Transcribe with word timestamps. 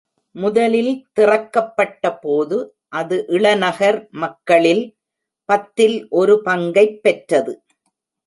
முதலில் 0.35 1.07
திறக்கப்பட்ட 1.13 2.19
போது, 2.21 2.57
அது 2.89 3.25
இளநகர் 3.27 4.07
மக்களில் 4.11 4.83
பத்தில் 5.49 6.07
ஒரு 6.09 6.41
பங்கைப் 6.45 6.99
பெற்றது. 7.03 7.53